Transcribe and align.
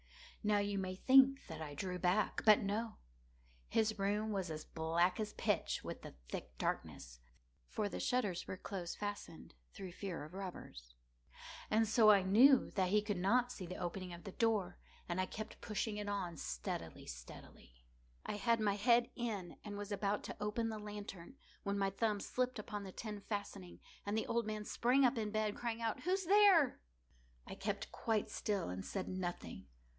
Now 0.43 0.57
you 0.57 0.79
may 0.79 0.95
think 0.95 1.45
that 1.45 1.61
I 1.61 1.75
drew 1.75 1.99
back—but 1.99 2.61
no. 2.61 2.95
His 3.67 3.99
room 3.99 4.31
was 4.31 4.49
as 4.49 4.65
black 4.65 5.19
as 5.19 5.33
pitch 5.33 5.83
with 5.83 6.01
the 6.01 6.15
thick 6.29 6.57
darkness, 6.57 7.19
(for 7.67 7.87
the 7.87 7.99
shutters 7.99 8.47
were 8.47 8.57
close 8.57 8.95
fastened, 8.95 9.53
through 9.75 9.91
fear 9.91 10.23
of 10.23 10.33
robbers,) 10.33 10.95
and 11.69 11.87
so 11.87 12.09
I 12.09 12.23
knew 12.23 12.71
that 12.71 12.89
he 12.89 13.03
could 13.03 13.19
not 13.19 13.51
see 13.51 13.67
the 13.67 13.75
opening 13.77 14.11
of 14.11 14.23
the 14.23 14.31
door, 14.31 14.79
and 15.07 15.21
I 15.21 15.27
kept 15.27 15.61
pushing 15.61 15.97
it 15.97 16.09
on 16.09 16.35
steadily, 16.37 17.05
steadily. 17.05 17.83
I 18.25 18.37
had 18.37 18.59
my 18.59 18.73
head 18.77 19.11
in, 19.15 19.57
and 19.63 19.77
was 19.77 19.91
about 19.91 20.23
to 20.23 20.37
open 20.41 20.69
the 20.69 20.79
lantern, 20.79 21.35
when 21.61 21.77
my 21.77 21.91
thumb 21.91 22.19
slipped 22.19 22.57
upon 22.57 22.81
the 22.83 22.91
tin 22.91 23.21
fastening, 23.21 23.79
and 24.03 24.17
the 24.17 24.25
old 24.25 24.47
man 24.47 24.65
sprang 24.65 25.05
up 25.05 25.19
in 25.19 25.29
bed, 25.29 25.55
crying 25.55 25.83
out—"Who's 25.83 26.25
there?" 26.25 26.81
I 27.45 27.53
kept 27.53 27.91
quite 27.91 28.31
still 28.31 28.69
and 28.69 28.83
said 28.83 29.07
nothing. 29.07 29.67